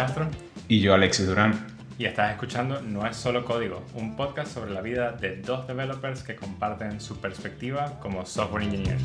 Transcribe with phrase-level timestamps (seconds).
[0.00, 0.30] Castro.
[0.66, 1.66] Y yo, Alexis Durán.
[1.98, 6.22] Y estás escuchando No es solo código, un podcast sobre la vida de dos developers
[6.22, 9.02] que comparten su perspectiva como software engineers.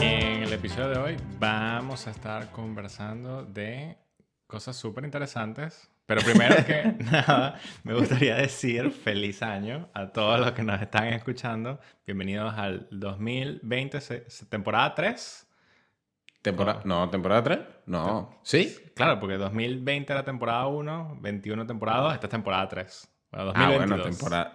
[0.00, 3.96] En el episodio de hoy vamos a estar conversando de
[4.48, 5.88] cosas súper interesantes.
[6.06, 11.06] Pero primero que nada, me gustaría decir feliz año a todos los que nos están
[11.12, 11.78] escuchando.
[12.04, 14.00] Bienvenidos al 2020,
[14.48, 15.47] temporada 3.
[16.50, 17.58] Temporada, no, temporada 3.
[17.86, 18.40] No.
[18.42, 18.76] ¿Sí?
[18.94, 23.08] Claro, porque 2020 era temporada 1, 21 temporada 2, esta es temporada 3.
[23.30, 24.52] Bueno, ah, bueno, temporada,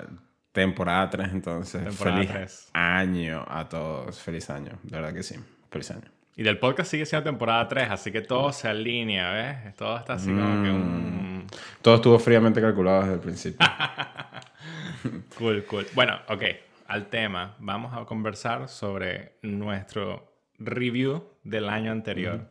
[0.51, 1.83] temporada 3 entonces.
[1.83, 2.69] Temporada feliz 3.
[2.73, 4.19] año a todos.
[4.19, 4.79] Feliz año.
[4.83, 5.35] De verdad que sí.
[5.69, 6.11] Feliz año.
[6.35, 9.75] Y del podcast sigue siendo temporada 3, así que todo se alinea, ¿ves?
[9.75, 11.43] Todo está así como que un...
[11.43, 11.47] Mm.
[11.81, 13.67] Todo estuvo fríamente calculado desde el principio.
[15.37, 15.85] cool, cool.
[15.93, 16.43] Bueno, ok,
[16.87, 17.55] al tema.
[17.59, 22.49] Vamos a conversar sobre nuestro review del año anterior.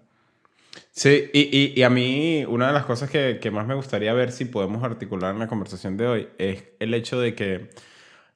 [0.91, 4.33] Sí, y, y, a mí una de las cosas que, que, más me gustaría ver
[4.33, 7.71] si podemos articular en la conversación de hoy es el hecho de que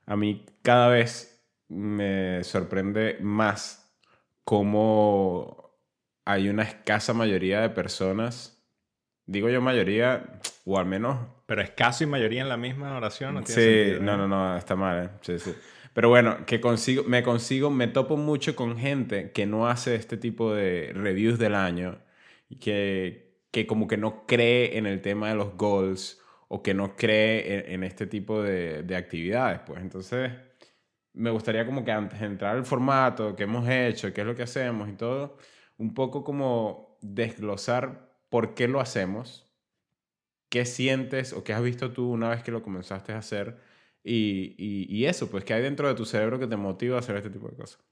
[0.04, 3.94] a mí cada vez me sorprende más
[4.44, 5.66] cómo
[6.24, 8.62] hay una escasa mayoría de personas,
[9.26, 11.18] digo yo mayoría, o al menos...
[11.46, 13.46] Pero escaso y mayoría en la misma oración, ¿no?
[13.46, 15.10] sí, no, no, no, está mal, ¿eh?
[15.20, 15.54] Sí, sí.
[15.96, 20.18] Pero bueno, que consigo, me consigo, me topo mucho con gente que no hace este
[20.18, 21.98] tipo de reviews del año
[22.60, 26.96] que, que como que no cree en el tema de los goals o que no
[26.96, 29.80] cree en, este tipo de, de actividades, pues.
[29.80, 30.32] Entonces
[31.14, 34.34] me gustaría como que antes de entrar al formato, qué hemos hecho, qué es lo
[34.34, 35.38] que hacemos y todo,
[35.78, 39.50] un poco como desglosar por qué lo hacemos,
[40.50, 43.65] qué sientes o qué has visto tú una vez que lo comenzaste a hacer
[44.06, 47.16] y, y, eso, pues qué hay dentro de tu cerebro que te motiva a hacer
[47.16, 47.82] este tipo de cosas.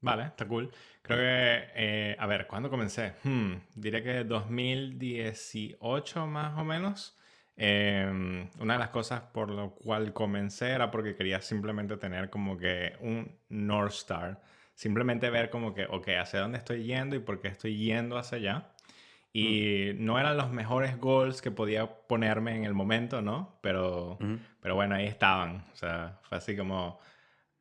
[0.00, 0.70] Vale, está cool.
[1.00, 3.14] Creo que, eh, a ver, ¿cuándo comencé?
[3.22, 7.16] Hmm, diría que 2018 más o menos.
[7.56, 12.58] Em, una de las cosas por lo cual comencé era porque quería simplemente tener como
[12.58, 14.40] que un North Star.
[14.74, 18.38] Simplemente ver como que, ok, hacia dónde estoy yendo y por qué estoy yendo hacia
[18.38, 18.71] allá.
[19.32, 23.58] Y no eran los mejores goals que podía ponerme en el momento, ¿no?
[23.62, 24.18] Pero,
[24.60, 25.64] pero bueno, ahí estaban.
[25.72, 27.00] O sea, fue así como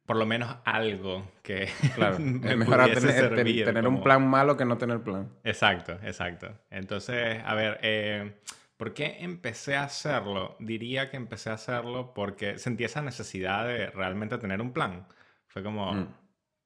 [0.06, 3.34] por lo menos algo que claro es mejor tener,
[3.66, 8.34] tener un plan malo que no tener plan exacto exacto entonces a ver eh,
[8.82, 10.56] ¿Por qué empecé a hacerlo?
[10.58, 15.06] Diría que empecé a hacerlo porque sentí esa necesidad de realmente tener un plan.
[15.46, 16.08] Fue como, mm.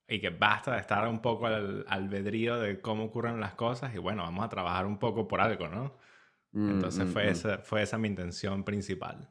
[0.07, 3.97] Y que basta de estar un poco al albedrío de cómo ocurren las cosas y
[3.97, 5.95] bueno, vamos a trabajar un poco por algo, ¿no?
[6.51, 9.29] Mm, Entonces mm, fue, Esa, fue esa mi intención principal.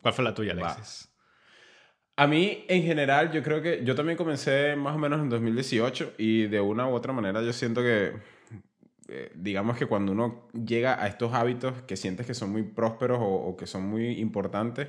[0.00, 1.12] ¿Cuál fue la tuya, Alexis?
[2.18, 6.14] A mí, en general, yo creo que yo también comencé más o menos en 2018
[6.16, 8.14] y de una u otra manera yo siento que
[9.08, 13.18] eh, digamos que cuando uno llega a estos hábitos que sientes que son muy prósperos
[13.20, 14.88] o, que son muy importantes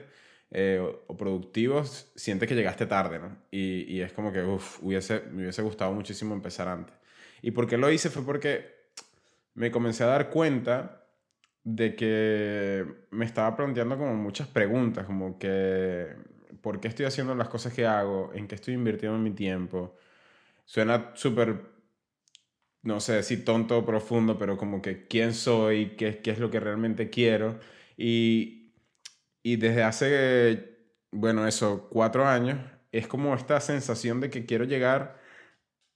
[0.52, 3.38] eh, o, productivos, sientes que llegaste tarde, ¿no?
[3.52, 6.96] Y, y es como que, uff, hubiese, me hubiese gustado muchísimo empezar antes.
[7.42, 8.10] ¿Y por qué lo hice?
[8.10, 8.76] Fue porque
[9.54, 11.06] me comencé a dar cuenta
[11.64, 16.16] de que me estaba planteando como muchas preguntas, como que,
[16.62, 18.32] ¿por qué estoy haciendo las cosas que hago?
[18.34, 19.96] ¿En qué estoy invirtiendo mi tiempo?
[20.66, 21.78] Suena súper
[22.88, 26.50] no sé si tonto o profundo, pero como que quién soy, qué, qué es lo
[26.50, 27.60] que realmente quiero.
[27.98, 28.67] Y,
[29.48, 30.78] y desde hace,
[31.10, 32.60] bueno, eso, cuatro años,
[32.92, 35.22] es como esta sensación de que quiero llegar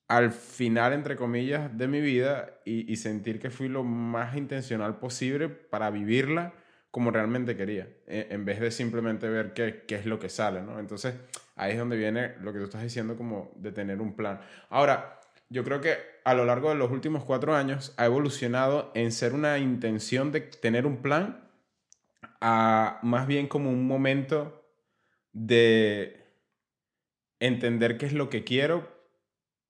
[0.07, 4.99] al final, entre comillas, de mi vida y, y sentir que fui lo más intencional
[4.99, 6.53] posible para vivirla
[6.91, 10.61] como realmente quería, e, en vez de simplemente ver qué, qué, es lo que sale,
[10.61, 10.79] ¿no?
[10.79, 11.15] Entonces,
[11.57, 14.39] ahí es donde viene lo que tú estás diciendo como de tener un plan.
[14.69, 15.19] Ahora,
[15.49, 19.33] yo creo que a lo largo de los últimos cuatro años ha evolucionado en ser
[19.33, 21.50] una intención de tener un plan
[22.41, 24.65] a más bien como un momento
[25.31, 26.25] de
[27.39, 28.89] entender qué es lo que quiero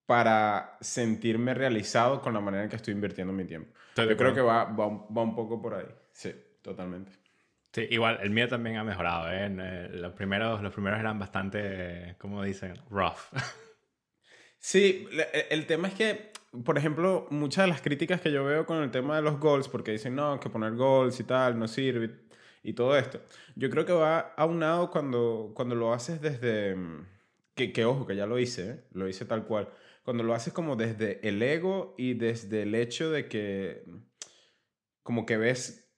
[0.05, 3.73] para sentirme realizado con la manera en que estoy invirtiendo mi tiempo.
[3.95, 5.85] Yo creo que va, va, un poco por ahí.
[6.11, 7.11] Sí, totalmente.
[7.73, 9.31] Sí, igual, el mío también ha mejorado.
[9.31, 9.47] ¿eh?
[9.49, 13.19] eh los, primeros, los primeros eran bastante, como dicen, rough.
[14.63, 16.31] Sí, e, el tema es que,
[16.63, 19.67] por ejemplo, muchas de las críticas que yo veo con el tema de los goals,
[19.67, 22.30] porque dicen, no, que poner goals y tal no sirve
[22.63, 23.21] y todo esto,
[23.55, 27.07] yo creo que va aunado cuando, cuando lo haces desde, mm,
[27.55, 28.83] que, ojo, que ya lo hice, ¿eh?
[28.93, 29.69] lo hice tal cual,
[30.03, 33.83] cuando lo haces como desde el ego y desde el hecho de que,
[35.03, 35.91] como que ves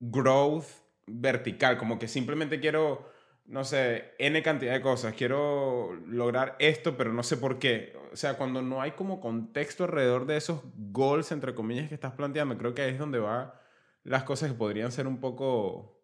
[0.00, 0.66] growth
[1.06, 3.08] vertical, como que simplemente quiero
[3.48, 7.96] no sé, N cantidad de cosas, quiero lograr esto, pero no sé por qué.
[8.12, 10.60] O sea, cuando no hay como contexto alrededor de esos
[10.92, 13.58] goals, entre comillas, que estás planteando, creo que ahí es donde va
[14.08, 16.02] las cosas que podrían ser un poco,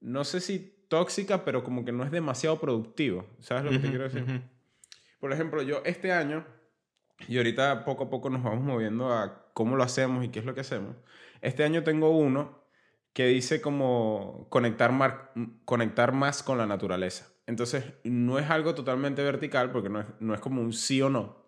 [0.00, 3.26] no sé si tóxica, pero como que no es demasiado productivo.
[3.40, 4.42] ¿Sabes lo que te quiero decir?
[5.20, 6.44] Por ejemplo, yo este año,
[7.28, 10.44] y ahorita poco a poco nos vamos moviendo a cómo lo hacemos y qué es
[10.44, 10.96] lo que hacemos.
[11.40, 12.64] Este año tengo uno
[13.12, 15.32] que dice como conectar,
[15.64, 17.28] conectar más con la naturaleza.
[17.46, 21.10] Entonces, no es algo totalmente vertical porque no es, no es como un sí o
[21.10, 21.40] no.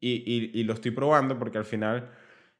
[0.00, 2.12] Y, y, y, lo estoy probando porque al final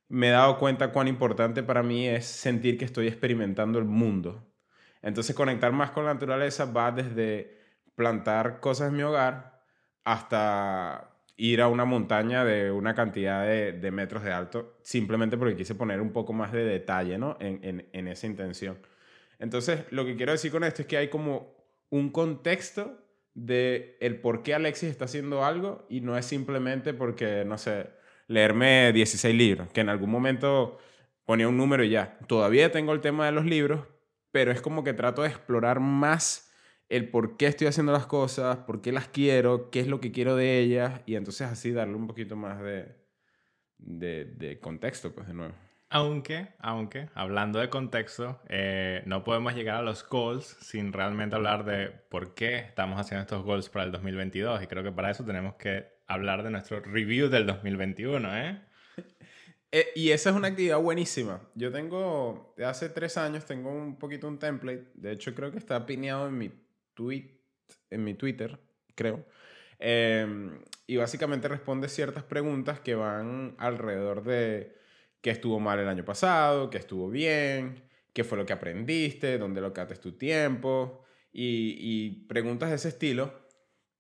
[0.09, 4.45] me he dado cuenta cuán importante para mí es sentir que estoy experimentando el mundo.
[5.03, 7.59] Entonces, conectar más con la naturaleza va desde
[7.95, 9.63] plantar cosas en mi hogar
[10.05, 15.75] hasta ir a una montaña de una cantidad de, metros de alto, simplemente porque quise
[15.75, 17.37] poner un poco más de detalle ¿no?
[17.39, 18.79] en, en, esa intención.
[19.39, 21.55] Entonces, lo que quiero decir con esto es que hay como
[21.91, 22.99] un contexto
[23.35, 27.91] de el por qué Alexis está haciendo algo y no es simplemente porque, no sé,
[28.29, 30.79] leerme 16 libros, que en algún momento
[31.25, 32.19] ponía un número y ya.
[32.29, 33.87] Todavía tengo el tema de los libros,
[34.31, 36.53] pero es como que trato de explorar más
[36.89, 40.13] el por qué estoy haciendo las cosas, por qué las quiero, qué es lo que
[40.13, 42.97] quiero de ellas, y entonces así darle un poquito más de,
[43.79, 45.55] de, contexto, pues de nuevo.
[45.91, 51.65] Aunque, aunque, hablando de contexto, eh, no podemos llegar a los goals sin realmente hablar
[51.65, 54.63] de por qué estamos haciendo estos goals para el 2022.
[54.63, 58.61] Y creo que para eso tenemos que hablar de nuestro review del 2021, ¿eh?
[59.73, 61.41] eh y esa es una actividad buenísima.
[61.55, 64.87] Yo tengo, de hace tres años, tengo un poquito un template.
[64.95, 66.51] De hecho, creo que está pineado en mi
[66.95, 67.31] tweet,
[67.91, 68.59] en mi Twitter,
[68.95, 69.25] creo.
[69.79, 74.75] Em, y básicamente responde ciertas preguntas que van alrededor de
[75.21, 77.83] qué estuvo mal el año pasado, qué estuvo bien,
[78.13, 82.89] qué fue lo que aprendiste, dónde lo locaste tu tiempo y, y preguntas de ese
[82.89, 83.48] estilo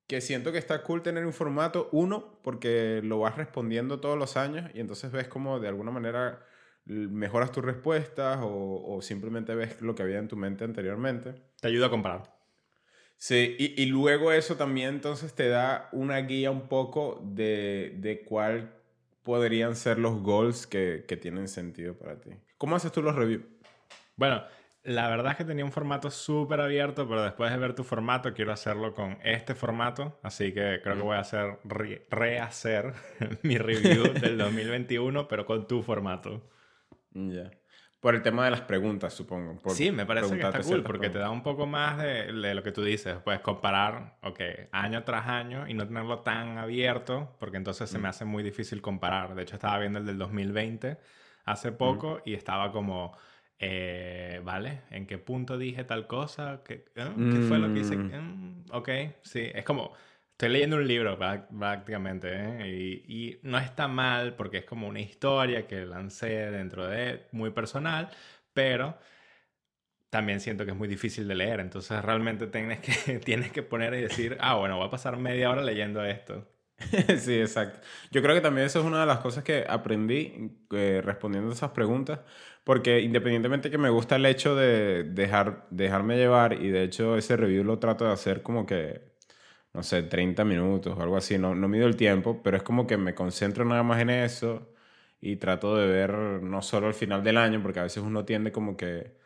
[0.08, 4.36] que siento que está cool tener un formato, uno, porque lo vas respondiendo todos los
[4.36, 6.44] años y entonces ves como de alguna manera
[6.86, 11.34] mejoras tus respuestas o, o simplemente ves lo que había en tu mente anteriormente.
[11.60, 12.38] Te ayuda a comparar.
[13.18, 18.24] Sí, y, y, luego eso también entonces te da una guía un poco de, de
[18.24, 18.72] cuál
[19.24, 22.30] podrían ser los goals que, que, tienen sentido para ti.
[22.56, 23.42] ¿Cómo haces tú los reviews?
[24.16, 24.44] Bueno,
[24.84, 28.32] la verdad es que tenía un formato súper abierto, pero después de ver tu formato
[28.32, 31.58] quiero hacerlo con este formato, así que creo que voy a hacer
[32.08, 32.94] rehacer
[33.42, 36.48] mi review del 2021, pero con tu formato.
[37.12, 37.50] Ya.
[38.00, 39.58] Por el tema de las preguntas, supongo.
[39.70, 42.70] sí, me parece que está cool porque te da un poco más de, lo que
[42.70, 43.16] tú dices.
[43.24, 44.40] Puedes comparar, ok,
[44.70, 48.10] año tras año y no tenerlo tan abierto porque entonces se me mm.
[48.10, 49.34] hace muy difícil comparar.
[49.34, 50.96] De hecho, estaba viendo el del 2020
[51.44, 53.16] hace poco y estaba como,
[53.58, 54.82] eh, ¿vale?
[54.90, 56.62] ¿En qué punto dije tal cosa?
[56.64, 57.12] ¿Qué, eh?
[57.16, 57.96] ¿Qué fue lo que hice?
[57.96, 58.62] Mm.
[58.62, 58.88] Mm, ok,
[59.22, 59.92] sí, es como
[60.38, 62.68] Estoy leyendo un libro prácticamente ¿eh?
[62.68, 67.50] y, y, no está mal porque es como una historia que lancé dentro de muy
[67.50, 68.08] personal,
[68.52, 68.96] pero
[70.10, 71.58] también siento que es muy difícil de leer.
[71.58, 75.50] Entonces realmente tienes que, tienes que poner y decir, ah, bueno, voy a pasar media
[75.50, 76.46] hora leyendo esto.
[77.18, 77.80] sí, exacto.
[78.12, 81.54] Yo creo que también eso es una de las cosas que aprendí eh, respondiendo a
[81.54, 82.20] esas preguntas,
[82.68, 87.34] porque independientemente que me gusta el hecho de dejar, dejarme llevar y de hecho ese
[87.34, 89.08] review lo trato de hacer como que
[89.72, 91.38] no sé, 30 minutos o algo así.
[91.38, 94.70] No, no mido el tiempo, pero es como que me concentro nada más en eso
[95.18, 98.52] y trato de ver no solo el final del año, porque a veces uno tiende
[98.52, 99.16] como que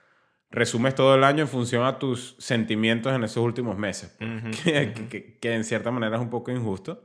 [0.53, 4.61] resumes todo el año en función a tus sentimientos en esos últimos meses, pues.
[5.11, 7.05] que, que, en cierta manera es un poco injusto,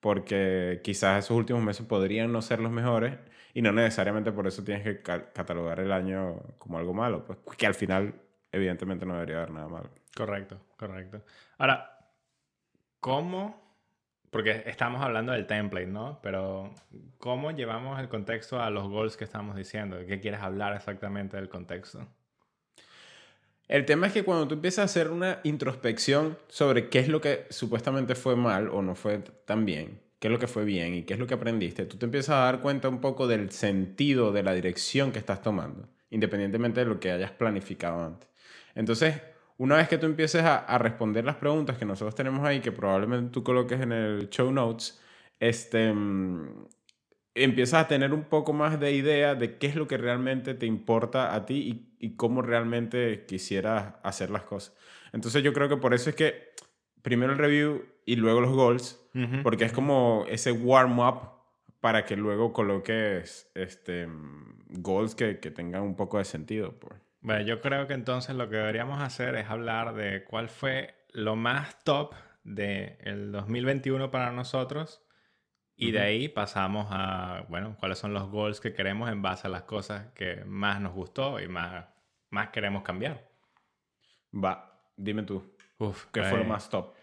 [0.00, 3.18] porque quizás esos últimos meses podrían no ser los mejores
[3.56, 7.66] y no necesariamente por eso tienes que catalogar el año como algo malo, pues que
[7.66, 8.14] al final
[8.52, 9.90] evidentemente no debería haber nada malo.
[10.14, 11.22] Correcto, correcto.
[11.58, 11.96] Ahora,
[13.06, 13.62] ¿Cómo?
[14.30, 16.18] Porque estamos hablando del template, ¿no?
[16.24, 16.74] Pero
[17.18, 19.98] ¿cómo llevamos el contexto a los goals que estamos diciendo?
[20.08, 22.04] ¿Qué quieres hablar exactamente del contexto?
[23.68, 27.20] El tema es que cuando tú empiezas a hacer una introspección sobre qué es lo
[27.20, 30.94] que supuestamente fue mal o no fue tan bien, qué es lo que fue bien
[30.94, 33.50] y qué es lo que aprendiste, tú te empiezas a dar cuenta un poco del
[33.50, 38.28] sentido de la dirección que estás tomando, independientemente de lo que hayas planificado antes.
[38.74, 39.20] Entonces,
[39.58, 43.30] una vez que tú empieces a, responder las preguntas que nosotros tenemos ahí, que probablemente
[43.32, 45.00] tú coloques en el show notes,
[45.40, 46.66] este, mm,
[47.34, 50.66] empiezas a tener un poco más de idea de qué es lo que realmente te
[50.66, 54.74] importa a ti y, cómo realmente quisieras hacer las cosas.
[55.12, 56.52] Entonces yo creo que por eso es que
[57.06, 59.00] primero el review y luego los goals,
[59.44, 61.20] porque es como ese warm-up
[61.78, 64.08] para que luego coloques este,
[64.70, 66.72] goals que, que tengan un poco de sentido.
[66.80, 67.00] Pues.
[67.20, 71.36] Bueno, yo creo que entonces lo que deberíamos hacer es hablar de cuál fue lo
[71.36, 75.00] más top del 2021 para nosotros
[75.76, 79.50] y de ahí pasamos a, bueno, cuáles son los goals que queremos en base a
[79.50, 81.86] las cosas que más nos gustó y más,
[82.30, 83.30] más queremos cambiar.
[84.34, 85.54] Va, dime tú.
[85.78, 86.95] Uf, ¿Qué fue lo eh, más top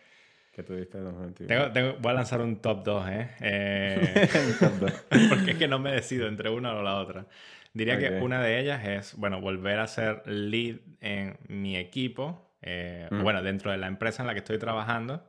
[0.53, 1.97] que tuviste en 2021?
[1.99, 3.29] voy a lanzar un top 2, ¿eh?
[3.41, 4.27] eh
[5.29, 7.25] porque es que no me decido entre una o la otra.
[7.73, 13.07] Diría que una de ellas es, bueno, volver a ser lead en mi equipo, eh,
[13.09, 13.23] mm.
[13.23, 15.27] bueno, dentro de la empresa en la que estoy trabajando.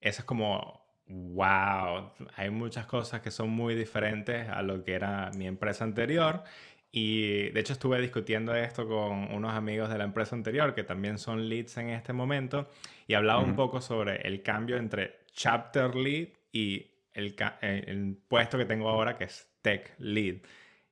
[0.00, 5.30] Eso es como wow, hay muchas cosas que son muy diferentes a lo que era
[5.36, 6.42] mi empresa anterior.
[6.90, 11.18] Y de hecho estuve discutiendo esto con unos amigos de la empresa anterior que también
[11.18, 12.70] son leads en este momento
[13.06, 18.56] y hablaba un poco sobre el cambio entre chapter lead y el, eh, el, puesto
[18.56, 20.36] que tengo ahora que es tech lead.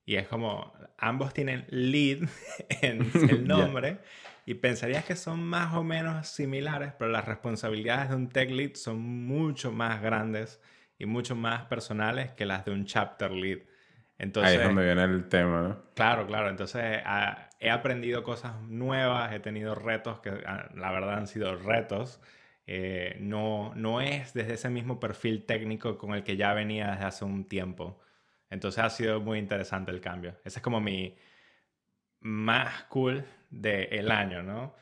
[0.06, 2.28] Y es como, ambos tienen lead
[2.82, 3.98] en el nombre,
[4.46, 8.74] y pensarías que son más o menos similares, pero las responsabilidades de un tech lead
[8.74, 10.60] son mucho más grandes
[10.98, 13.60] y mucho más personales que las de un chapter lead.
[14.18, 15.94] Entonces, Ahí es donde viene el tema, ¿no?
[15.94, 16.48] Claro, claro.
[16.48, 21.56] Entonces ah, he aprendido cosas nuevas, he tenido retos que ah, la verdad han sido
[21.56, 22.20] retos.
[22.66, 27.04] Eh, no, no es desde ese mismo perfil técnico con el que ya venía desde
[27.04, 28.00] hace un tiempo.
[28.50, 30.38] Entonces ha sido muy interesante el cambio.
[30.44, 31.16] Ese es como mi
[32.20, 34.74] más cool del año, ¿no?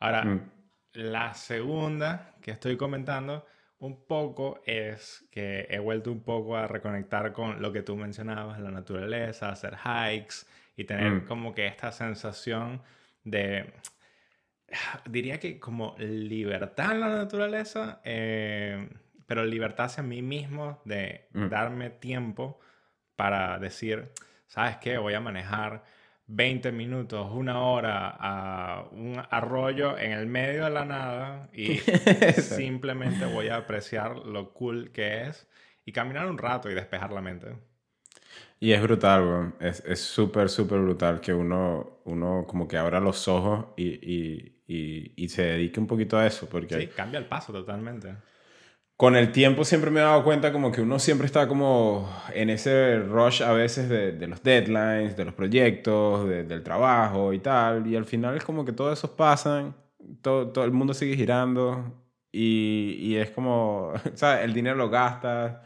[0.00, 0.50] Ahora, mm.
[0.94, 3.46] la segunda que estoy comentando
[3.80, 8.60] un poco es que he vuelto un poco a reconectar con lo que tú mencionabas,
[8.60, 11.26] la naturaleza, hacer hikes y tener mm.
[11.26, 12.82] como que esta sensación
[13.24, 13.72] de,
[15.06, 18.88] diría que como libertad en la naturaleza, eh,
[19.26, 21.48] pero libertad hacia mí mismo de mm.
[21.48, 22.58] darme tiempo
[23.14, 24.10] para decir,
[24.46, 24.98] ¿sabes qué?
[24.98, 25.84] Voy a manejar
[26.28, 31.78] 20 minutos, una hora a un arroyo en el medio de la nada y
[32.36, 35.46] simplemente voy a apreciar lo cool que es
[35.86, 37.56] y caminar un rato y despejar la mente.
[38.60, 39.52] Y es brutal, bro.
[39.60, 45.12] Es súper, súper brutal que uno, uno como que abra los ojos y, y, y,
[45.16, 46.48] y, se dedique un poquito a eso.
[46.48, 46.78] Porque...
[46.78, 48.16] Sí, cambia el paso totalmente
[48.98, 52.50] con el tiempo siempre me he dado cuenta como que uno siempre está como en
[52.50, 57.86] ese rush a veces de, de los deadlines, de los proyectos, del trabajo y tal.
[57.86, 59.76] Y al final es como que todos esos pasan,
[60.20, 61.94] todo, todo el mundo sigue girando
[62.32, 65.58] y, y es como, o sea, el dinero lo gastas,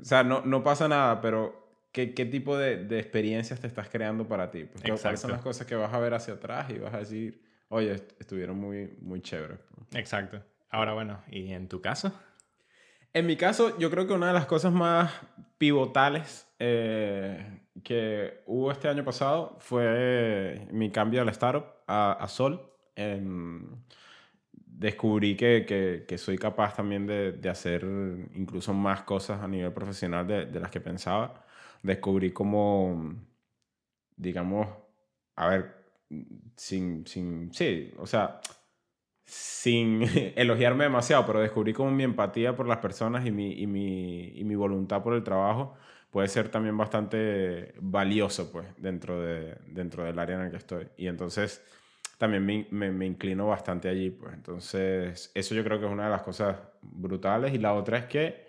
[0.00, 3.88] o sea, no, no pasa nada, pero ¿qué, qué tipo de, de, experiencias te estás
[3.88, 4.64] creando para ti?
[4.64, 7.40] Porque ¿Cuáles son las cosas que vas a ver hacia atrás y vas a decir,
[7.68, 9.60] oye, estuvieron muy, muy chéveres?
[9.92, 10.42] Exacto.
[10.70, 12.12] Ahora bueno, ¿y en tu caso?
[13.14, 15.12] En mi caso, yo creo que una de las cosas más
[15.56, 22.72] pivotales eh, que hubo este año pasado fue mi cambio de la startup a, Sol.
[22.96, 23.64] Em,
[24.52, 27.84] descubrí que, que, soy capaz también de, de, hacer
[28.34, 31.44] incluso más cosas a nivel profesional de, de las que pensaba.
[31.84, 33.14] Descubrí como,
[34.16, 34.66] digamos,
[35.36, 35.84] a ver,
[36.56, 38.40] sin, sin, sí, o sea,
[39.24, 40.02] sin
[40.36, 44.44] elogiarme demasiado, pero descubrí como mi empatía por las personas y mi, y mi, y
[44.44, 45.76] mi voluntad por el trabajo
[46.14, 50.86] puede ser también bastante valioso pues dentro, de, dentro del área en el que estoy.
[50.96, 51.60] Y entonces
[52.18, 54.10] también me, me, inclino bastante allí.
[54.10, 57.52] Pues entonces eso yo creo que es una de las cosas brutales.
[57.52, 58.46] Y la otra es que,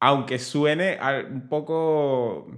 [0.00, 0.98] aunque suene
[1.30, 2.48] un poco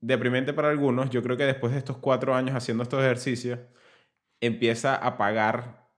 [0.00, 3.58] deprimente para algunos, yo creo que después de estos cuatro años haciendo estos ejercicios,
[4.40, 5.90] empieza a pagar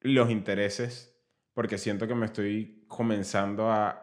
[0.00, 1.16] los intereses
[1.54, 4.02] porque siento que me estoy comenzando a,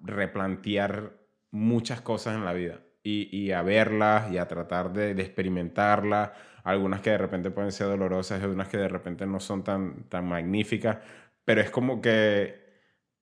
[0.00, 1.18] replantear
[1.50, 6.32] muchas cosas en la vida y, a verlas y a tratar de, experimentarlas.
[6.62, 10.08] Algunas que de repente pueden ser dolorosas y otras que de repente no son tan,
[10.08, 10.98] tan magníficas,
[11.44, 12.60] pero es como que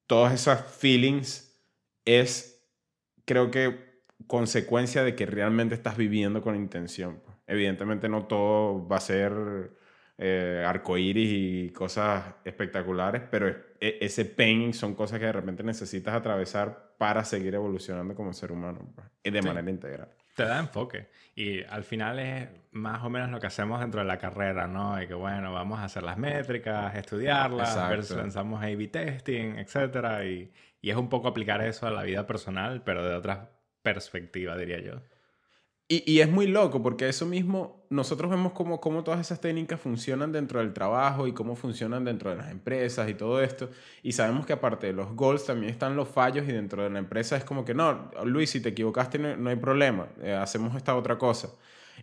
[0.07, 1.63] todas esas feelings
[2.05, 2.67] es,
[3.25, 7.23] creo que, consecuencia de que realmente estás viviendo con intención.
[7.47, 9.33] Evidentemente no todo va a ser
[10.17, 16.15] eh, arcoíris y cosas espectaculares, pero e, ese pain son cosas que de repente necesitas
[16.15, 20.09] atravesar para seguir evolucionando como ser humano pues, de manera integral.
[20.37, 21.09] Te da enfoque.
[21.35, 25.01] Y al final es más o menos lo que hacemos dentro de la carrera, ¿no?
[25.03, 27.77] Y que bueno, vamos a hacer las métricas, estudiarlas,
[28.13, 30.25] pensamos A-B testing, etc.
[30.25, 33.51] Y, y es un poco aplicar eso a la vida personal, pero de otra
[33.83, 35.01] perspectiva, diría yo.
[35.87, 39.79] Y, y, es muy loco porque eso mismo, nosotros vemos cómo, cómo todas esas técnicas
[39.79, 43.69] funcionan dentro del trabajo y cómo funcionan dentro de las empresas y todo esto.
[44.03, 46.99] Y sabemos que aparte de los goals también están los fallos y dentro de la
[46.99, 50.97] empresa es como que no, Luis, si te equivocaste no, hay problema, eh, hacemos esta
[50.97, 51.51] otra cosa.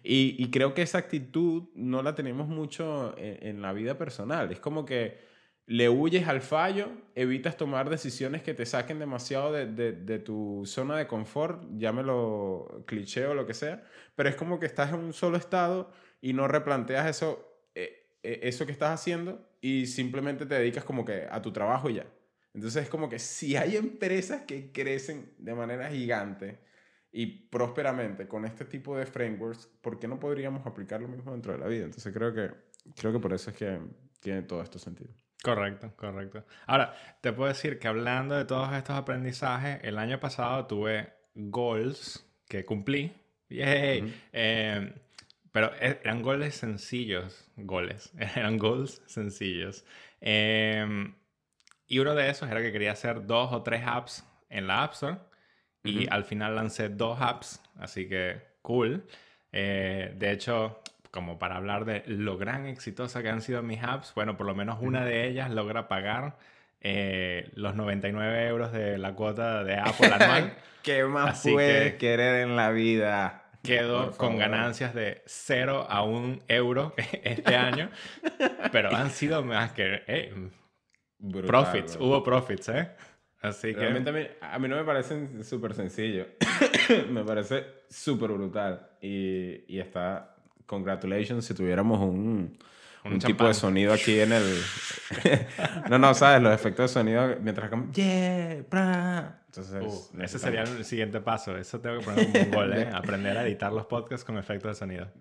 [0.04, 4.52] Y, creo que esa actitud no la tenemos mucho en, la vida personal.
[4.52, 5.31] Es como que
[5.66, 10.98] le huyes al fallo, evitas tomar decisiones que te saquen demasiado de, de, tu zona
[10.98, 13.84] de confort, llámelo cliché o lo que sea,
[14.16, 18.40] pero es como que estás en un solo estado y no replanteas eso, eh, eh,
[18.44, 22.06] eso que estás haciendo y simplemente te dedicas como que a tu trabajo y ya.
[22.54, 26.60] Entonces es como que si hay empresas que crecen de manera gigante
[27.12, 31.54] y prósperamente con este tipo de frameworks, ¿por qué no podríamos aplicar lo mismo dentro
[31.54, 31.86] de la vida?
[31.86, 32.52] Entonces creo que,
[32.96, 33.80] creo que por eso es que
[34.20, 35.14] tiene todo esto sentido.
[35.44, 36.46] Correcto, correcto.
[36.68, 42.26] Ahora, te puedo decir que hablando de todos estos aprendizajes, el año pasado tuve goals
[42.48, 43.12] que cumplí.
[43.50, 44.14] Yay.
[44.34, 44.94] Eh,
[45.52, 49.84] pero e, eran goles sencillos, goles, eran goals sencillos.
[50.22, 51.12] Eh,
[51.88, 54.94] y uno de esos era que quería hacer dos o tres apps en la App
[54.94, 55.18] Store.
[55.84, 59.04] Y al final lancé dos apps, así que cool.
[59.52, 60.80] Eh, de hecho,
[61.12, 64.56] como para hablar de lo gran exitosa que han sido mis apps, bueno, por lo
[64.56, 66.38] menos una de ellas logra pagar
[66.80, 70.54] eh, los 99 euros de la cuota de Apple anual.
[70.84, 73.44] ¿Qué más puedes querer en la vida?
[73.62, 77.92] Quedo con ganancias de 0 a 1 euro este año,
[78.72, 80.02] pero han sido más que...
[80.08, 80.34] Eh,
[81.46, 82.90] profits, hubo profits, ¿eh?
[83.42, 83.86] Así que...
[84.42, 86.26] A mí, no me parecen súper sencillo.
[87.10, 88.90] me parece súper brutal.
[89.02, 90.31] Y, y está...
[90.72, 92.58] Congratulations si tuviéramos un,
[93.04, 94.62] un, tipo de sonido aquí en el...
[95.90, 97.70] no, no, sabes, los efectos de sonido mientras...
[97.92, 99.44] Yeah, bra.
[99.48, 99.84] Entonces...
[99.84, 101.58] Uh, ese sería el siguiente paso.
[101.58, 102.90] Eso tengo que poner como un gol, ¿eh?
[102.94, 105.12] Aprender a editar los podcasts con efectos de sonido.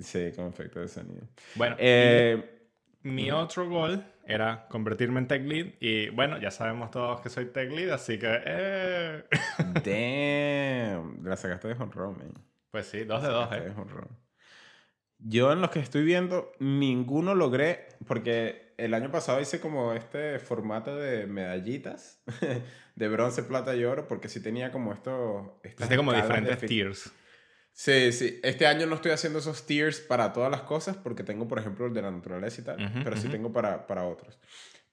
[0.00, 1.28] Sí, con efectos de sonido.
[1.54, 2.70] Bueno, eh,
[3.02, 7.44] mi otro gol era convertirme en tech lead y bueno, ya sabemos todos que soy
[7.52, 8.40] tech lead, así que...
[8.42, 9.24] Eh.
[10.94, 12.16] Damn, la sacaste de honrón,
[12.70, 13.74] Pues sí, dos de dos, eh.
[15.26, 20.38] Yo en los que estoy viendo, ninguno logré, porque el año pasado hice como este
[20.38, 22.22] formato de medallitas,
[22.94, 25.60] de bronce, plata y oro, porque sí tenía como esto...
[25.64, 27.10] Hiciste como diferentes tiers.
[27.72, 28.38] Sí, sí.
[28.42, 31.86] Este año no estoy haciendo esos tiers para todas las cosas porque tengo, por ejemplo,
[31.86, 34.38] el de la naturaleza y tal, pero sí tengo para, para otros.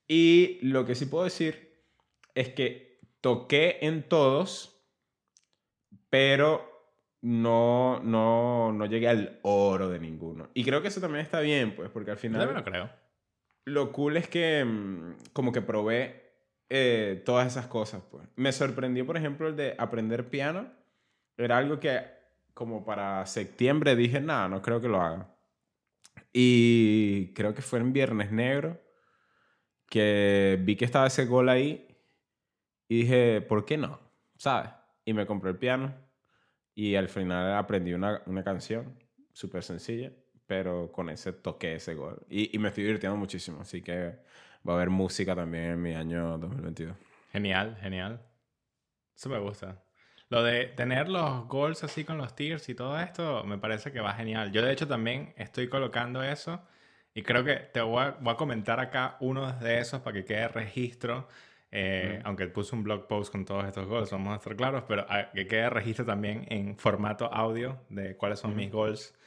[0.08, 1.84] Y lo que sí puedo decir
[2.36, 4.82] es que toqué en todos,
[6.10, 6.70] pero
[7.21, 10.49] no, no, no llegué al oro de ninguno.
[10.53, 12.47] Y creo que eso también está bien, pues, porque al final...
[12.47, 12.89] Yo lo creo.
[13.65, 16.34] Lo cool es que mm, como que probé
[16.69, 18.27] eh, todas esas cosas, pues.
[18.36, 20.71] Me sorprendió, por ejemplo, el de aprender piano.
[21.38, 22.01] Era algo que
[22.53, 25.36] como para septiembre dije, nada, no creo que lo haga.
[26.34, 28.81] Y creo que fue en Viernes Negro
[29.89, 31.88] que vi que estaba ese gol ahí
[32.88, 33.99] y dije, ¿por qué no?
[34.38, 34.71] ¿Sabes?
[35.05, 35.93] Y me compré el piano
[36.75, 38.97] y al final aprendí una, una canción
[39.34, 40.12] súper sencilla,
[40.45, 42.25] pero con ese toqué ese gol.
[42.29, 44.19] Y, y me estoy divirtiendo muchísimo, así que
[44.67, 46.95] va a haber música también en mi año 2022.
[47.31, 48.21] Genial, genial.
[49.15, 49.84] Eso me gusta.
[50.29, 53.99] Lo de tener los goals así con los tiers y todo esto me parece que
[53.99, 54.51] va genial.
[54.51, 56.62] Yo de hecho también estoy colocando eso
[57.13, 61.27] y creo que te voy a, comentar acá uno de esos para que quede registro.
[61.73, 65.05] Eh, aunque puse un blog post con todos estos goals, vamos a estar claros, pero
[65.07, 69.17] ah, que quede registro también en formato audio de cuáles son mis goals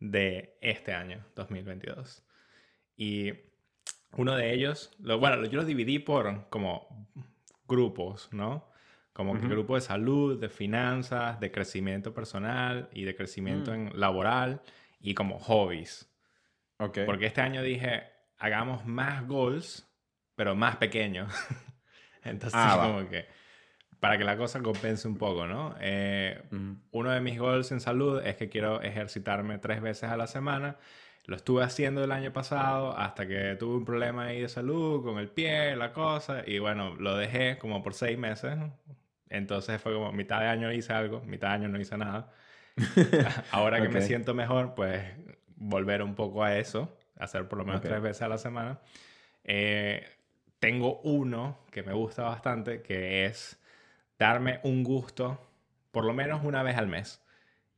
[0.00, 2.24] de este año, 2022.
[2.96, 3.32] Y
[4.16, 7.08] uno de ellos, lo, bueno, yo los dividí por como
[7.68, 8.68] grupos, ¿no?
[9.12, 13.74] Como que grupo de salud, de finanzas, de crecimiento personal y de crecimiento mm.
[13.74, 14.62] en laboral
[15.00, 16.10] y como hobbies.
[16.78, 17.04] Okay.
[17.04, 18.04] Porque este año dije,
[18.38, 19.86] hagamos más goals,
[20.34, 21.32] pero más pequeños.
[22.24, 23.26] Entonces, ah, como que
[24.02, 25.76] para que la cosa compense un poco, ¿no?
[25.80, 26.42] Eh,
[26.90, 30.76] uno de mis goals en salud es que quiero ejercitarme tres veces a la semana.
[31.26, 35.18] Lo estuve haciendo el año pasado hasta que tuve un problema ahí de salud con
[35.18, 38.58] el pie, la cosa, y bueno, lo dejé como por seis meses,
[39.28, 42.32] entonces fue como mitad de año hice algo, mitad de año no hice nada.
[43.52, 45.00] Ahora que me siento mejor, pues
[45.54, 48.80] volver un poco a eso, hacer por lo menos tres veces a la semana.
[49.44, 50.04] Eh,
[50.62, 53.60] tengo uno que me gusta bastante, que es
[54.16, 55.40] darme un gusto
[55.90, 57.20] por lo menos una vez al mes.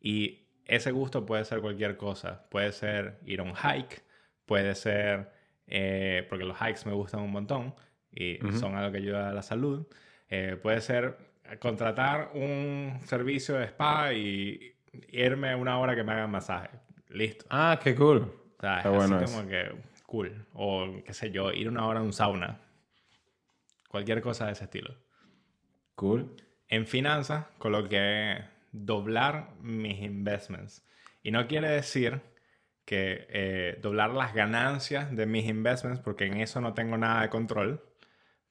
[0.02, 2.46] Y ese gusto puede ser cualquier cosa.
[2.50, 4.04] Puede ser ir a un hike,
[4.44, 5.30] puede ser,
[5.66, 7.74] eh, porque los hikes me gustan un montón
[8.12, 9.86] y son algo que ayuda a la salud.
[10.28, 11.16] Eh, puede ser
[11.60, 14.76] contratar un servicio de spa y
[15.08, 16.68] irme una hora que me hagan masaje.
[17.08, 17.46] Listo.
[17.48, 18.30] Ah, qué cool.
[18.58, 19.72] O sea, es bueno así como que
[20.04, 20.46] cool.
[20.52, 22.60] O qué sé yo, ir una hora a un sauna.
[23.94, 24.92] Cualquier cosa de ese estilo.
[25.94, 26.34] Cool.
[26.66, 30.84] En finanzas coloqué doblar mis investments.
[31.22, 32.20] Y no quiere decir
[32.84, 37.28] que eh, doblar las ganancias de mis investments, porque en eso no tengo nada de
[37.28, 37.84] control,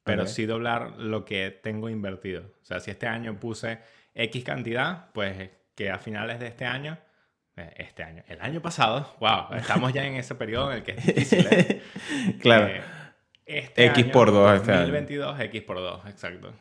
[0.05, 2.43] pero sí doblar lo que tengo invertido.
[2.61, 3.79] O sea, si este año puse
[4.15, 6.97] X cantidad, pues que a finales de este año,
[7.57, 10.91] eh, este año, el año pasado, wow, estamos ya en ese periodo en el que
[10.91, 11.47] es difícil.
[11.51, 11.81] ¿eh?
[12.41, 13.02] claro.
[13.45, 16.53] Este X por 2 este 2022, X por 2, exacto.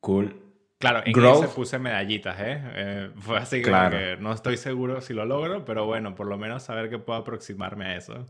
[0.00, 0.42] Cool.
[0.78, 2.60] Claro, en ese puse medallitas, ¿eh?
[2.74, 3.10] ¿eh?
[3.20, 6.90] Fue así que no estoy seguro si lo logro, pero bueno, por lo menos saber
[6.90, 8.28] que puedo aproximarme a eso.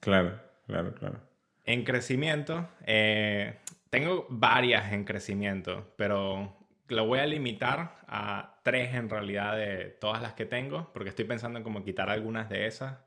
[0.00, 1.20] Claro, claro, claro.
[1.64, 6.56] En crecimiento, eh, tengo varias en crecimiento, pero
[6.88, 11.24] lo voy a limitar a tres en realidad de todas las que tengo, porque estoy
[11.24, 12.98] pensando en como quitar algunas de esas.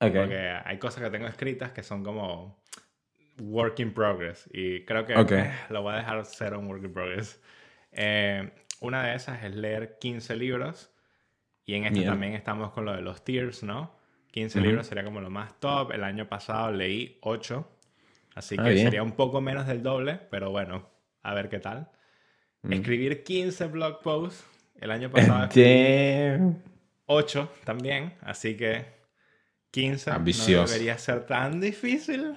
[0.00, 2.58] Porque hay cosas que tengo escritas que son como
[3.38, 6.92] work in progress y creo que eh, lo voy a dejar ser un work in
[6.92, 7.40] progress.
[7.92, 10.90] Eh, una de esas es leer 15 libros
[11.66, 13.94] y en este también estamos con lo de los tiers, ¿no?
[14.32, 15.92] 15 libros sería como lo más top.
[15.92, 17.68] El año pasado leí 8,
[18.36, 20.88] así ah, que sería un poco menos del doble, pero bueno,
[21.22, 21.90] a ver qué tal.
[22.62, 22.72] Mm.
[22.72, 24.46] Escribir 15 blog posts.
[24.80, 25.46] El año pasado
[27.04, 28.99] 8 también, así que
[29.70, 32.36] 15 no debería ser tan difícil,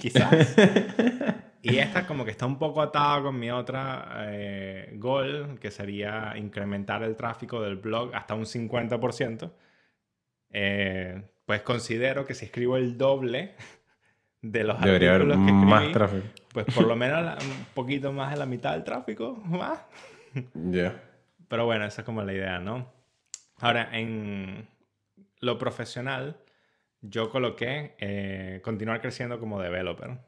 [0.00, 0.56] quizás.
[1.64, 6.34] Y esta como que está un poco atada con mi otra eh, goal, que sería
[6.36, 9.52] incrementar el tráfico del blog hasta un 50%.
[10.50, 13.54] Eh, pues considero que si escribo el doble
[14.40, 16.26] de los Debería haber que más tráfico.
[16.52, 19.78] pues por lo menos un poquito más de la mitad del tráfico, más.
[20.54, 21.00] Ya.
[21.46, 22.92] Pero bueno, esa es como la idea, ¿no?
[23.58, 24.66] Ahora, en
[25.38, 26.41] lo profesional,
[27.02, 30.18] yo coloqué eh, continuar creciendo como developer.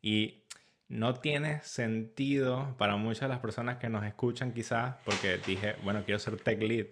[0.00, 0.44] Y
[0.88, 6.04] no tiene sentido para muchas de las personas que nos escuchan quizás, porque dije, bueno,
[6.04, 6.86] quiero ser tech lead.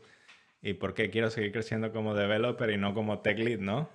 [0.60, 3.88] ¿Y por qué quiero seguir creciendo como developer y no como tech lead, no?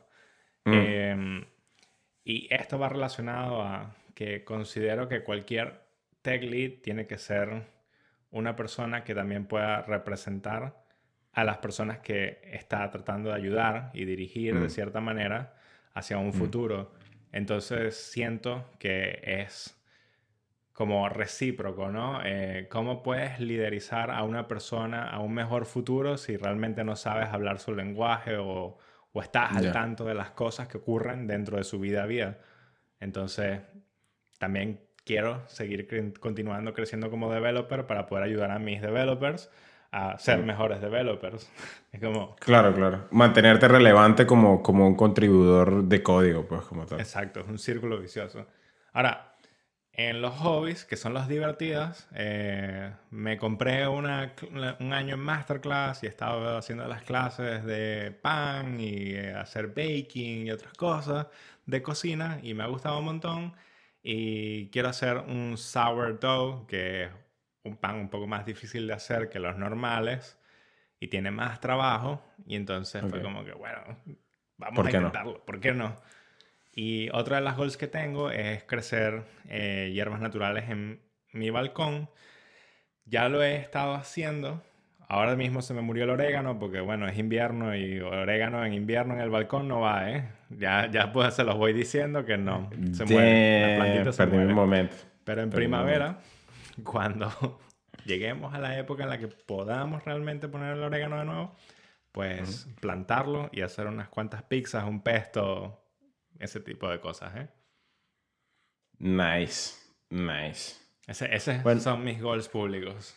[0.66, 0.74] Mm.
[0.74, 1.46] Em,
[2.24, 5.82] y esto va relacionado a que considero que cualquier
[6.22, 7.64] tech lead tiene que ser
[8.32, 10.87] una persona que también pueda representar
[11.38, 14.70] a las personas que está tratando de ayudar y dirigir de mm.
[14.72, 15.54] cierta manera
[15.94, 16.34] hacia un mm.
[16.34, 16.94] futuro.
[17.32, 19.80] Entonces siento que es
[20.74, 22.22] como recíproco, ¿no?
[22.26, 27.30] Eh, ¿Cómo puedes liderizar a una persona a un mejor futuro si realmente no sabes
[27.30, 28.80] hablar su lenguaje o,
[29.12, 32.40] o estás al tanto de las cosas que ocurren dentro de su vida a vida?
[33.00, 33.62] Entonces,
[34.40, 35.88] también quiero seguir
[36.20, 39.52] continuando creciendo como developer para poder ayudar a mis developers
[39.92, 41.50] a ser mejores developers.
[41.92, 42.36] es como...
[42.38, 43.08] Claro, claro.
[43.12, 47.00] Mantenerte relevante como, como un contribuidor de código, pues, como tal.
[47.00, 48.46] Exacto, es un círculo vicioso.
[48.94, 49.36] Ahora,
[49.98, 54.34] en los hobbies, que son los divertidos, eh, me compré una,
[54.80, 59.70] un año en masterclass y he estado haciendo las clases de pan y eh, hacer
[59.70, 61.28] baking y otras cosas
[61.66, 63.54] de cocina y me ha gustado un montón.
[64.04, 67.12] Y quiero hacer un sourdough, que es
[67.68, 70.38] un pan un poco más difícil de hacer que los normales
[71.00, 72.22] y tiene más trabajo.
[72.46, 73.80] Y entonces fue como que, bueno,
[74.58, 75.46] vamos a intentarlo.
[75.46, 75.96] ¿Por qué no?
[76.74, 81.02] Y otra de las goals que tengo es crecer eh, hierbas naturales en
[81.34, 82.10] mi balcón.
[83.06, 84.62] Ya lo he estado haciendo.
[85.10, 89.14] Ahora mismo se me murió el orégano porque, bueno, es invierno y orégano en invierno
[89.14, 90.30] en el balcón no va, ¿eh?
[90.50, 92.70] Ya, ya pues se los voy diciendo que no.
[92.92, 93.78] Se muere.
[93.78, 94.46] La plantita se muere.
[94.48, 94.96] Un momento.
[95.24, 96.20] Pero en primavera,
[96.84, 97.60] cuando
[98.06, 101.56] lleguemos a la época en la que podamos realmente poner el orégano de nuevo,
[102.12, 105.84] pues plantarlo y hacer unas cuantas pizzas, un pesto,
[106.40, 107.48] ese tipo de cosas, ¿eh?
[109.00, 109.76] Nice,
[110.10, 110.78] nice.
[111.06, 113.16] Ese, son mis goals públicos.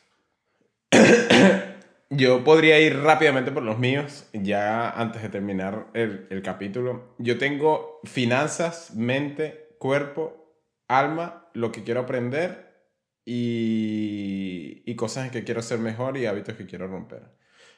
[2.11, 7.15] Yo podría ir rápidamente por los míos, ya antes de terminar el, el, capítulo.
[7.19, 10.57] Yo tengo finanzas, mente, cuerpo,
[10.89, 12.70] alma, lo que quiero aprender
[13.25, 17.23] y, y cosas en que quiero ser mejor y hábitos que quiero romper.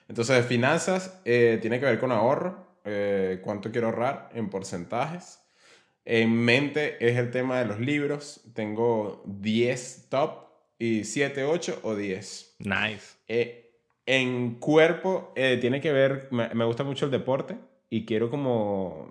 [0.09, 5.41] Entonces, finanzas eh, tiene que ver con ahorro, eh, cuánto quiero ahorrar en porcentajes.
[6.05, 8.43] En mente es el tema de los libros.
[8.55, 12.57] Tengo 10 top y 7, 8 o 10.
[12.59, 13.17] Nice.
[13.29, 13.71] Eh,
[14.05, 17.57] en cuerpo eh, tiene que ver, me, gusta mucho el deporte
[17.89, 19.09] y quiero como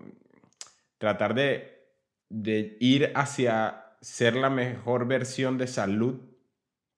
[0.97, 1.85] tratar de,
[2.29, 6.19] de ir hacia ser la mejor versión de salud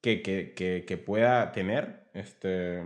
[0.02, 2.10] que, que, que, que pueda tener.
[2.14, 2.84] Este,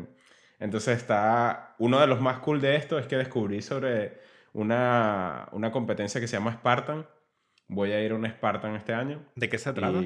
[0.59, 4.19] entonces está, uno de los más cool de esto es que descubrí sobre
[4.53, 7.07] una, una competencia que se llama Spartan.
[7.67, 9.25] Voy a ir a un Spartan este año.
[9.35, 10.01] ¿De qué se trata?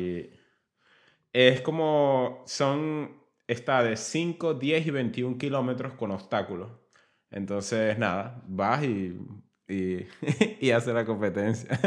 [1.34, 6.72] es como, son, está de 5, 10 y 21 kilómetros con obstáculos.
[7.30, 9.18] Entonces, nada, vas y,
[9.72, 10.08] y,
[10.60, 11.80] y haces la competencia.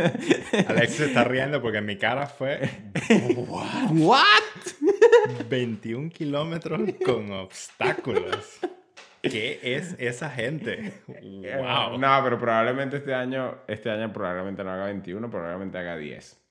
[0.69, 2.69] Alex se está riendo porque mi cara fue...
[3.91, 4.19] ¿What?
[5.49, 8.59] 21 kilómetros con obstáculos.
[9.23, 10.93] ¿Qué es esa gente?
[11.07, 11.99] Wow.
[11.99, 16.44] No, pero probablemente este año, este año probablemente no haga 21, probablemente haga 10.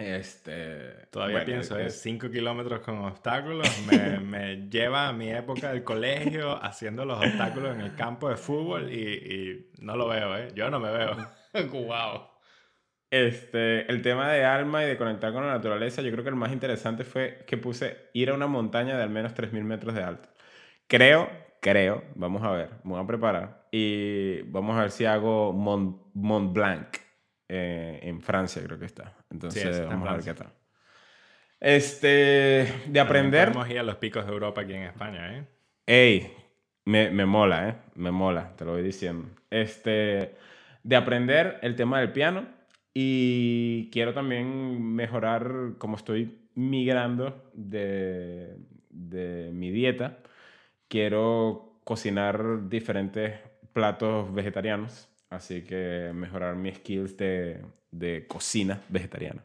[0.00, 3.68] Este, Todavía bueno, pienso, es- es 5 kilómetros con obstáculos.
[3.86, 8.36] Me, me lleva a mi época del colegio haciendo los obstáculos en el campo de
[8.36, 10.48] fútbol y, y no lo veo, ¿eh?
[10.54, 11.16] Yo no me veo.
[11.72, 12.28] wow.
[13.10, 16.36] Este, el tema de alma y de conectar con la naturaleza, yo creo que el
[16.36, 20.02] más interesante fue que puse ir a una montaña de al menos 3.000 metros de
[20.04, 20.28] alto.
[20.86, 21.28] Creo,
[21.60, 26.00] creo, vamos a ver, me voy a preparar y vamos a ver si hago Mont,
[26.14, 26.96] Mont Blanc
[27.48, 29.16] eh, en Francia, creo que está.
[29.30, 30.52] Entonces, en vamos a ver qué tal.
[31.60, 33.52] Este, de aprender.
[33.52, 35.44] Podemos ir a los picos de Europa aquí en España, ¿eh?
[35.86, 36.32] Ey,
[36.84, 37.74] me, me mola, ¿eh?
[37.94, 39.28] Me mola, te lo voy diciendo.
[39.50, 40.36] Este,
[40.82, 42.46] de aprender el tema del piano
[42.94, 48.56] y quiero también mejorar como estoy migrando de,
[48.88, 50.18] de mi dieta.
[50.88, 53.38] Quiero cocinar diferentes
[53.72, 59.42] platos vegetarianos, así que mejorar mis skills de, de cocina vegetariana.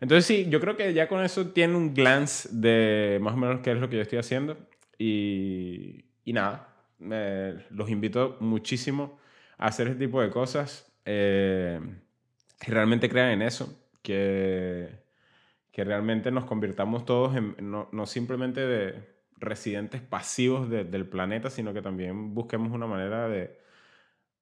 [0.00, 3.60] Entonces sí, yo creo que ya con eso tiene un glance de más o menos
[3.60, 4.58] qué es lo que yo estoy haciendo.
[4.98, 9.18] Y, y nada, me- los invito muchísimo
[9.58, 10.92] a hacer este tipo de cosas.
[11.06, 11.80] eh,
[12.60, 13.82] que realmente crean en eso.
[14.02, 14.88] Que,
[15.72, 18.94] que realmente nos convirtamos todos en, no, no simplemente de
[19.38, 23.58] residentes pasivos de- del planeta, sino que también busquemos una manera de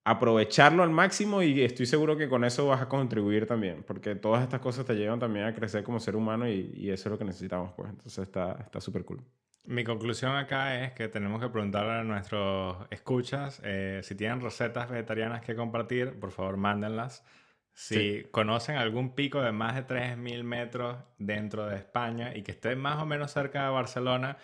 [0.04, 4.42] aprovecharlo al máximo y estoy seguro que con eso vas a contribuir también, porque todas
[4.42, 7.18] estas cosas te llevan también a crecer como ser humano y, y eso es lo
[7.18, 7.90] que necesitamos, pues.
[7.90, 9.22] Entonces está está súper cool.
[9.66, 14.90] Mi conclusión acá es que tenemos que preguntarle a nuestros escuchas eh, si tienen recetas
[14.90, 17.24] vegetarianas que compartir, por favor mándenlas.
[17.72, 18.28] Si Sí.
[18.30, 23.02] conocen algún pico de más de 3.000 metros dentro de España y que esté más
[23.02, 24.36] o menos cerca de Barcelona,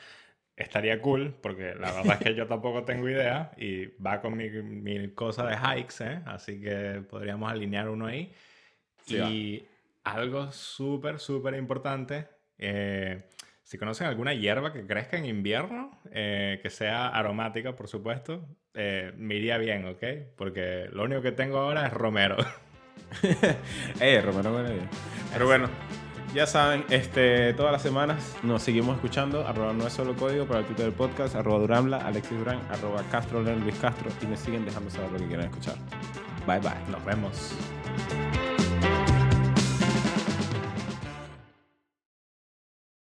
[0.61, 4.51] estaría cool, porque la verdad es que yo tampoco tengo idea y va con mi,
[4.51, 6.21] mi cosa de hikes, ¿eh?
[6.27, 8.33] así que podríamos alinear uno ahí.
[9.07, 9.31] Sí, va.
[9.31, 9.67] y
[10.05, 12.27] algo súper, súper importante,
[12.59, 13.23] eh,
[13.63, 19.13] si conocen alguna hierba que crezca en invierno, eh, que sea aromática, por supuesto, eh,
[19.17, 20.03] me iría bien, ¿ok?
[20.37, 22.37] Porque lo único que tengo ahora es romero.
[24.01, 24.89] Eh, Romero buena idea.
[25.33, 25.69] Pero bueno,
[26.35, 29.47] ya saben, este, todas las semanas nos seguimos escuchando.
[29.47, 31.35] Arroba no es solo código para el Twitter del podcast.
[31.35, 34.11] Arroba Duramla, Alexis Durán, arroba Castro, Luis Castro.
[34.23, 35.75] Y me siguen dejando saber lo que quieran escuchar.
[36.47, 36.73] Bye bye.
[36.91, 37.55] Nos vemos.